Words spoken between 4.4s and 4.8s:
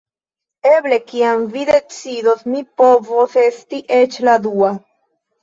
dua